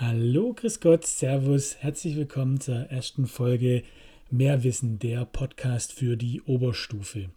[0.00, 3.82] Hallo, Grüß Gott, Servus, herzlich willkommen zur ersten Folge
[4.30, 7.30] Mehrwissen, der Podcast für die Oberstufe.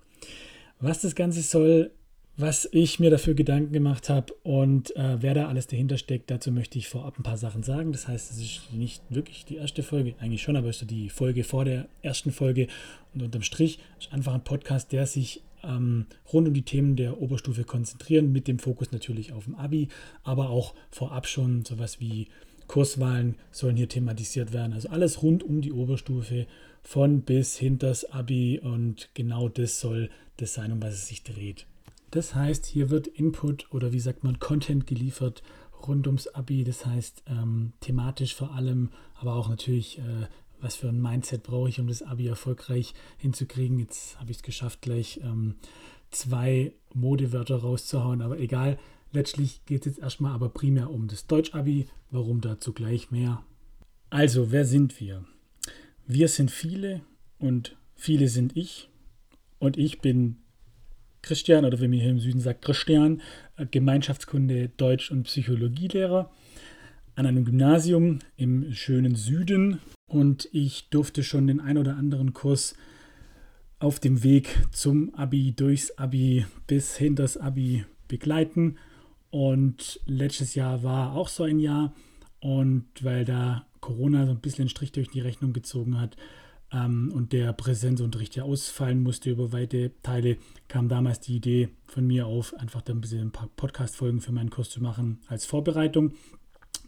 [0.80, 1.90] Was das Ganze soll,
[2.38, 6.52] was ich mir dafür Gedanken gemacht habe und äh, wer da alles dahinter steckt, dazu
[6.52, 7.94] möchte ich vorab ein paar Sachen sagen.
[7.94, 11.10] Das heißt, es ist nicht wirklich die erste Folge, eigentlich schon, aber es ist die
[11.10, 12.68] Folge vor der ersten Folge
[13.16, 17.22] und unterm Strich ist einfach ein Podcast, der sich ähm, rund um die Themen der
[17.22, 19.88] Oberstufe konzentrieren, mit dem Fokus natürlich auf dem Abi,
[20.24, 22.28] aber auch vorab schon sowas wie
[22.72, 24.72] Kurswahlen sollen hier thematisiert werden.
[24.72, 26.48] Also alles rund um die Oberstufe,
[26.82, 31.68] von bis hinters Abi und genau das soll das sein, um was es sich dreht.
[32.12, 35.44] Das heißt, hier wird Input oder wie sagt man, Content geliefert
[35.86, 36.64] rund ums Abi.
[36.64, 40.28] Das heißt, ähm, thematisch vor allem, aber auch natürlich, äh,
[40.62, 43.80] was für ein Mindset brauche ich, um das Abi erfolgreich hinzukriegen.
[43.80, 45.56] Jetzt habe ich es geschafft, gleich ähm,
[46.10, 48.80] zwei Modewörter rauszuhauen, aber egal.
[49.14, 51.88] Letztlich geht es jetzt erstmal aber primär um das Deutsch-Abi.
[52.10, 53.44] Warum dazu gleich mehr?
[54.10, 55.26] Also, wer sind wir?
[56.08, 57.02] Wir sind viele
[57.38, 58.90] und viele sind ich.
[59.60, 60.38] Und ich bin
[61.22, 63.22] Christian oder wie man hier im Süden sagt, Christian,
[63.58, 66.32] äh, Gemeinschaftskunde, Deutsch- und Psychologielehrer
[67.16, 69.80] an einem Gymnasium im schönen Süden.
[70.08, 72.76] Und ich durfte schon den ein oder anderen Kurs
[73.80, 78.78] auf dem Weg zum Abi, durchs Abi bis hinters Abi begleiten
[79.32, 81.94] und letztes Jahr war auch so ein Jahr.
[82.40, 86.18] Und weil da Corona so ein bisschen einen Strich durch die Rechnung gezogen hat
[86.72, 90.38] ähm, und der Präsenzunterricht ja ausfallen musste über weite Teile,
[90.68, 94.32] kam damals die Idee von mir auf, einfach da ein bisschen ein paar Podcast-Folgen für
[94.32, 96.14] meinen Kurs zu machen als Vorbereitung.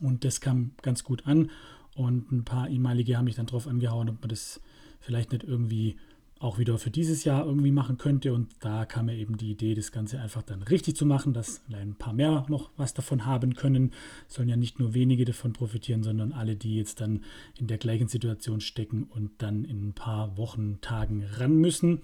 [0.01, 1.49] Und das kam ganz gut an.
[1.95, 4.59] Und ein paar ehemalige haben mich dann drauf angehauen, ob man das
[4.99, 5.97] vielleicht nicht irgendwie
[6.43, 8.33] auch wieder für dieses Jahr irgendwie machen könnte.
[8.33, 11.61] Und da kam mir eben die Idee, das Ganze einfach dann richtig zu machen, dass
[11.71, 13.91] ein paar mehr noch was davon haben können.
[14.27, 17.23] Sollen ja nicht nur wenige davon profitieren, sondern alle, die jetzt dann
[17.57, 22.01] in der gleichen Situation stecken und dann in ein paar Wochen, Tagen ran müssen.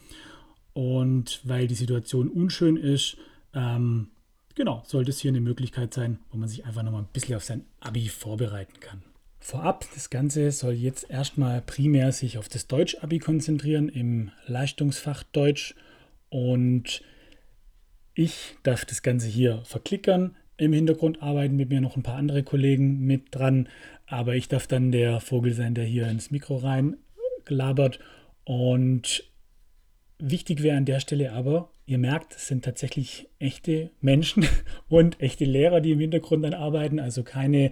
[0.73, 3.17] Und weil die Situation unschön ist,
[3.53, 4.07] ähm,
[4.55, 7.43] genau, sollte es hier eine Möglichkeit sein, wo man sich einfach nochmal ein bisschen auf
[7.43, 9.03] sein Abi vorbereiten kann.
[9.39, 15.75] Vorab, das Ganze soll jetzt erstmal primär sich auf das Deutsch-Abi konzentrieren im Leistungsfach Deutsch.
[16.29, 17.01] Und
[18.13, 20.35] ich darf das Ganze hier verklickern.
[20.57, 23.69] Im Hintergrund arbeiten mit mir noch ein paar andere Kollegen mit dran,
[24.07, 26.97] aber ich darf dann der Vogel sein, der hier ins Mikro rein
[27.47, 27.99] labert
[28.43, 29.23] und
[30.19, 34.45] wichtig wäre an der Stelle aber, ihr merkt, es sind tatsächlich echte Menschen
[34.89, 37.71] und echte Lehrer, die im Hintergrund dann arbeiten, also keine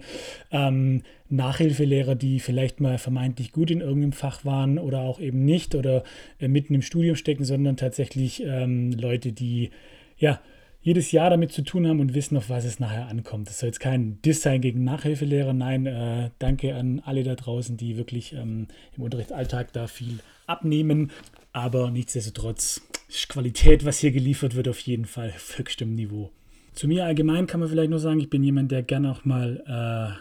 [0.50, 5.76] ähm, Nachhilfelehrer, die vielleicht mal vermeintlich gut in irgendeinem Fach waren oder auch eben nicht
[5.76, 6.02] oder
[6.40, 9.70] äh, mitten im Studium stecken, sondern tatsächlich ähm, Leute, die
[10.16, 10.40] ja
[10.80, 13.48] jedes Jahr damit zu tun haben und wissen, auf was es nachher ankommt.
[13.48, 17.76] Das soll jetzt kein Diss sein gegen Nachhilfelehrer, nein, äh, danke an alle da draußen,
[17.76, 21.12] die wirklich ähm, im Unterrichtsalltag da viel abnehmen.
[21.52, 22.82] Aber nichtsdestotrotz
[23.28, 26.30] Qualität, was hier geliefert wird, auf jeden Fall auf höchstem Niveau.
[26.74, 30.18] Zu mir allgemein kann man vielleicht nur sagen, ich bin jemand, der gerne auch mal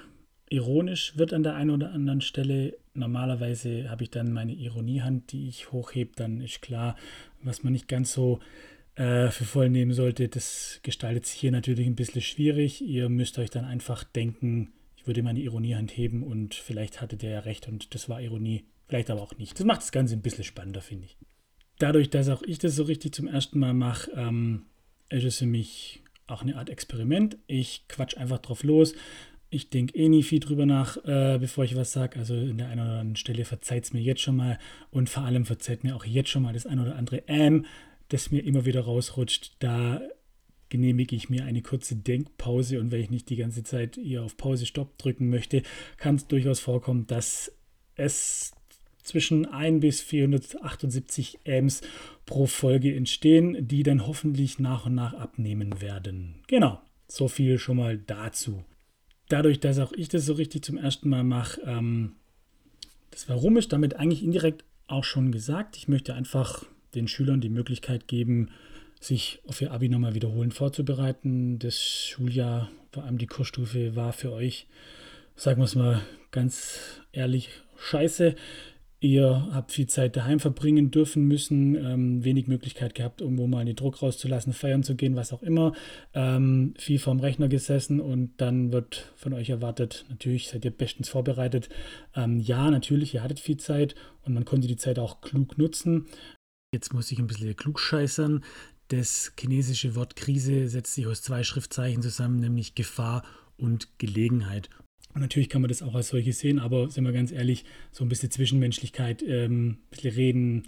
[0.50, 2.78] äh, ironisch wird an der einen oder anderen Stelle.
[2.94, 6.96] Normalerweise habe ich dann meine Ironiehand, die ich hochhebe, dann ist klar,
[7.44, 8.40] was man nicht ganz so
[8.96, 10.30] äh, für voll nehmen sollte.
[10.30, 12.81] Das gestaltet sich hier natürlich ein bisschen schwierig.
[12.81, 17.30] Ihr müsst euch dann einfach denken, ich würde meine Ironiehand heben und vielleicht hatte der
[17.30, 18.66] ja recht und das war Ironie.
[18.88, 19.59] Vielleicht aber auch nicht.
[19.59, 21.18] Das macht das Ganze ein bisschen spannender, finde ich.
[21.80, 24.64] Dadurch, dass auch ich das so richtig zum ersten Mal mache, ähm,
[25.10, 27.38] ist es für mich auch eine Art Experiment.
[27.48, 28.94] Ich quatsch einfach drauf los.
[29.50, 32.20] Ich denke eh nie viel drüber nach, äh, bevor ich was sage.
[32.20, 34.60] Also in der einen oder anderen Stelle verzeiht es mir jetzt schon mal
[34.92, 37.66] und vor allem verzeiht mir auch jetzt schon mal das ein oder andere Ähm,
[38.09, 39.56] das mir immer wieder rausrutscht.
[39.59, 40.02] Da
[40.70, 44.36] genehmige ich mir eine kurze Denkpause und wenn ich nicht die ganze Zeit eher auf
[44.36, 45.64] Pause Stopp drücken möchte,
[45.98, 47.54] kann es durchaus vorkommen, dass
[47.96, 48.52] es
[49.07, 51.81] zwischen 1 bis 478 Amps
[52.25, 56.35] pro Folge entstehen, die dann hoffentlich nach und nach abnehmen werden.
[56.47, 58.63] Genau, so viel schon mal dazu.
[59.29, 62.14] Dadurch, dass auch ich das so richtig zum ersten Mal mache, ähm,
[63.11, 65.78] das Warum ist damit eigentlich indirekt auch schon gesagt.
[65.78, 68.49] Ich möchte einfach den Schülern die Möglichkeit geben,
[68.99, 71.59] sich auf ihr Abi nochmal wiederholen vorzubereiten.
[71.59, 74.67] Das Schuljahr, vor allem die Kursstufe, war für euch,
[75.35, 76.02] sagen wir es mal
[76.32, 78.35] ganz ehrlich, scheiße.
[78.99, 83.76] Ihr habt viel Zeit daheim verbringen dürfen müssen, ähm, wenig Möglichkeit gehabt, irgendwo mal den
[83.76, 85.73] Druck rauszulassen, feiern zu gehen, was auch immer.
[86.16, 91.09] Ähm, viel vorm Rechner gesessen und dann wird von euch erwartet, natürlich seid ihr bestens
[91.09, 91.70] vorbereitet.
[92.16, 96.08] Ähm, ja, natürlich, ihr hattet viel Zeit und man konnte die Zeit auch klug nutzen.
[96.73, 98.44] Jetzt muss ich ein bisschen klug scheißern.
[98.88, 103.23] Das chinesische Wort Krise setzt sich aus zwei Schriftzeichen zusammen, nämlich Gefahr
[103.58, 104.70] und Gelegenheit.
[105.17, 108.05] Und natürlich kann man das auch als solches sehen, aber sind wir ganz ehrlich, so
[108.05, 110.64] ein bisschen Zwischenmenschlichkeit, ähm, ein bisschen reden,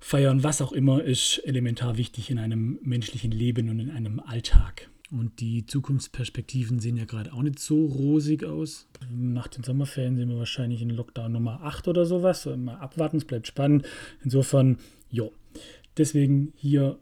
[0.00, 4.90] feiern, was auch immer, ist elementar wichtig in einem menschlichen Leben und in einem Alltag.
[5.12, 8.88] Und die Zukunftsperspektiven sehen ja gerade auch nicht so rosig aus.
[9.08, 12.46] Nach den Sommerferien sind wir wahrscheinlich in Lockdown Nummer 8 oder sowas.
[12.46, 13.86] Mal abwarten, es bleibt spannend.
[14.24, 14.78] Insofern,
[15.10, 15.28] ja.
[15.96, 16.98] Deswegen hier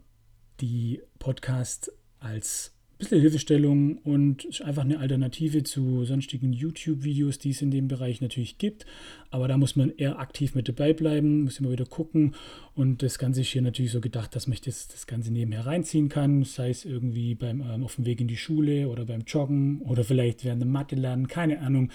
[0.61, 7.71] die Podcast als bisschen Hilfestellung und einfach eine Alternative zu sonstigen YouTube-Videos, die es in
[7.71, 8.85] dem Bereich natürlich gibt.
[9.31, 12.35] Aber da muss man eher aktiv mit dabei bleiben, muss immer wieder gucken.
[12.75, 16.09] Und das Ganze ist hier natürlich so gedacht, dass man das, das Ganze nebenher reinziehen
[16.09, 19.81] kann, sei es irgendwie beim, ähm, auf dem Weg in die Schule oder beim Joggen
[19.81, 21.91] oder vielleicht während dem Mathe lernen, keine Ahnung.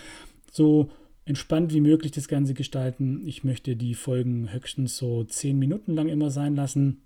[0.51, 0.91] So
[1.27, 3.23] entspannt wie möglich das Ganze gestalten.
[3.27, 7.03] Ich möchte die Folgen höchstens so zehn Minuten lang immer sein lassen,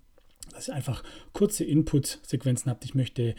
[0.53, 1.03] dass ihr einfach
[1.33, 2.85] kurze Input-Sequenzen habt.
[2.85, 3.35] Ich möchte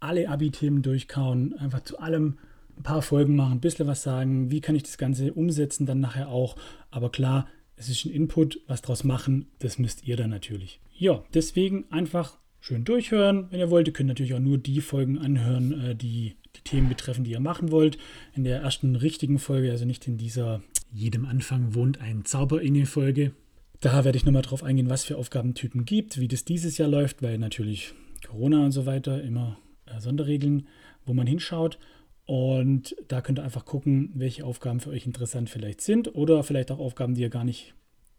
[0.00, 2.38] alle Abi-Themen durchkauen, einfach zu allem
[2.76, 6.00] ein paar Folgen machen, ein bisschen was sagen, wie kann ich das Ganze umsetzen, dann
[6.00, 6.56] nachher auch.
[6.90, 10.80] Aber klar, es ist ein Input, was draus machen, das müsst ihr dann natürlich.
[10.98, 13.86] Ja, deswegen einfach schön durchhören, wenn ihr wollt.
[13.86, 17.40] Ihr könnt natürlich auch nur die Folgen anhören, äh, die die Themen betreffen, die ihr
[17.40, 17.98] machen wollt.
[18.34, 20.62] In der ersten richtigen Folge, also nicht in dieser
[20.92, 23.32] jedem Anfang wohnt ein Zauber in Folge.
[23.80, 27.22] Da werde ich nochmal drauf eingehen, was für Aufgabentypen gibt, wie das dieses Jahr läuft,
[27.22, 27.92] weil natürlich
[28.26, 29.58] Corona und so weiter immer
[29.98, 30.66] Sonderregeln,
[31.04, 31.78] wo man hinschaut.
[32.24, 36.70] Und da könnt ihr einfach gucken, welche Aufgaben für euch interessant vielleicht sind oder vielleicht
[36.72, 37.74] auch Aufgaben, die ihr gar nicht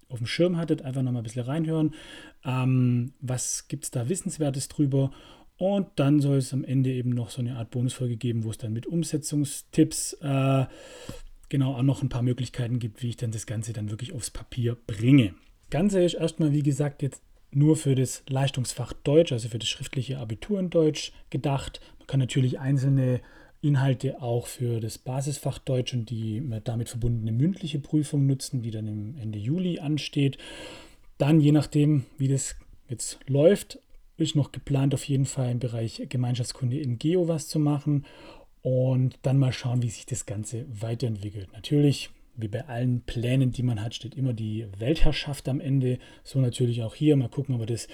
[0.10, 0.82] auf dem Schirm hattet.
[0.82, 1.94] Einfach nochmal ein bisschen reinhören.
[2.46, 5.12] Ähm, was gibt es da Wissenswertes drüber?
[5.58, 8.58] Und dann soll es am Ende eben noch so eine Art Bonusfolge geben, wo es
[8.58, 10.66] dann mit Umsetzungstipps äh,
[11.50, 14.30] genau auch noch ein paar Möglichkeiten gibt, wie ich dann das Ganze dann wirklich aufs
[14.30, 15.34] Papier bringe.
[15.70, 17.22] Ganze ist erstmal, wie gesagt, jetzt
[17.52, 21.80] nur für das Leistungsfach Deutsch, also für das schriftliche Abitur in Deutsch gedacht.
[22.00, 23.22] Man kann natürlich einzelne
[23.62, 28.88] Inhalte auch für das Basisfach Deutsch und die damit verbundene mündliche Prüfung nutzen, die dann
[28.88, 30.38] im Ende Juli ansteht.
[31.18, 32.56] Dann, je nachdem, wie das
[32.88, 33.80] jetzt läuft,
[34.18, 38.06] ist noch geplant, auf jeden Fall im Bereich Gemeinschaftskunde in Geo was zu machen
[38.62, 41.52] und dann mal schauen, wie sich das Ganze weiterentwickelt.
[41.54, 45.98] Natürlich wie bei allen Plänen, die man hat, steht immer die Weltherrschaft am Ende.
[46.24, 47.16] So natürlich auch hier.
[47.18, 47.88] Mal gucken, ob wir das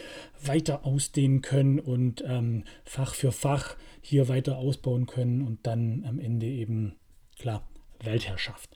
[0.43, 6.19] weiter ausdehnen können und ähm, Fach für Fach hier weiter ausbauen können und dann am
[6.19, 6.95] Ende eben,
[7.39, 7.65] klar,
[8.03, 8.69] Weltherrschaft.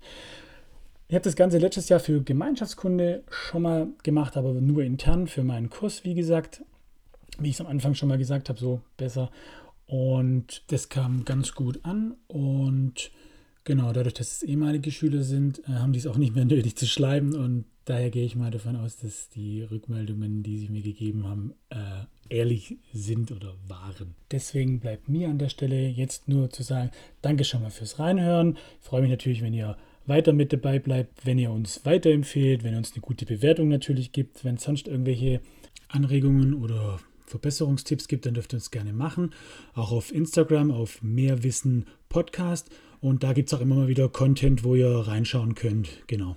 [1.10, 5.44] Ich habe das Ganze letztes Jahr für Gemeinschaftskunde schon mal gemacht, aber nur intern für
[5.44, 6.64] meinen Kurs, wie gesagt.
[7.40, 9.32] Wie ich es am Anfang schon mal gesagt habe, so besser.
[9.86, 13.12] Und das kam ganz gut an und
[13.68, 16.78] Genau, dadurch, dass es ehemalige Schüler sind, äh, haben die es auch nicht mehr nötig
[16.78, 20.82] zu schreiben und daher gehe ich mal davon aus, dass die Rückmeldungen, die sie mir
[20.82, 24.16] gegeben haben, äh, ehrlich sind oder waren.
[24.32, 26.92] Deswegen bleibt mir an der Stelle jetzt nur zu sagen,
[27.22, 28.58] danke schon mal fürs Reinhören.
[28.82, 29.76] Ich freue mich natürlich, wenn ihr
[30.06, 34.14] weiter mit dabei bleibt, wenn ihr uns weiterempfehlt, wenn ihr uns eine gute Bewertung natürlich
[34.14, 35.42] gibt, wenn es sonst irgendwelche
[35.90, 39.34] Anregungen oder Verbesserungstipps gibt, dann dürft ihr uns gerne machen.
[39.74, 42.70] Auch auf Instagram, auf Mehrwissen Podcast.
[43.02, 45.90] Und da gibt es auch immer mal wieder Content, wo ihr reinschauen könnt.
[46.08, 46.36] Genau.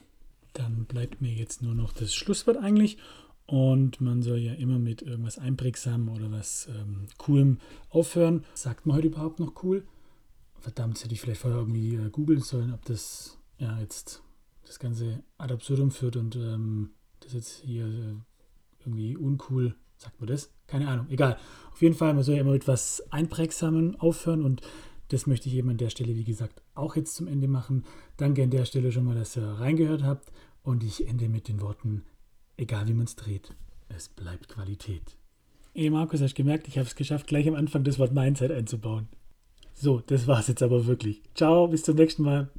[0.53, 2.99] Dann bleibt mir jetzt nur noch das Schlusswort eigentlich.
[3.47, 7.59] Und man soll ja immer mit irgendwas Einprägsamem oder was ähm, Coolem
[7.89, 8.45] aufhören.
[8.55, 9.85] Sagt man heute überhaupt noch cool?
[10.61, 14.23] Verdammt, hätte ich vielleicht vorher irgendwie äh, googeln sollen, ob das ja jetzt
[14.67, 18.15] das Ganze ad absurdum führt und ähm, das jetzt hier äh,
[18.81, 20.53] irgendwie uncool, sagt man das?
[20.69, 21.37] Keine Ahnung, egal.
[21.73, 24.61] Auf jeden Fall, man soll ja immer mit was Einprägsamem aufhören und
[25.11, 27.85] das möchte ich eben an der Stelle, wie gesagt, auch jetzt zum Ende machen.
[28.17, 30.33] Danke an der Stelle schon mal, dass ihr reingehört habt.
[30.63, 32.05] Und ich ende mit den Worten,
[32.57, 33.55] egal wie man es dreht,
[33.89, 35.17] es bleibt Qualität.
[35.75, 38.53] Ey Markus, hast du gemerkt, ich habe es geschafft, gleich am Anfang das Wort Mindset
[38.53, 39.09] einzubauen.
[39.75, 41.23] So, das war's jetzt aber wirklich.
[41.35, 42.51] Ciao, bis zum nächsten Mal.